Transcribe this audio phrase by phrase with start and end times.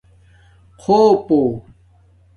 [0.81, 1.41] خُݸپُو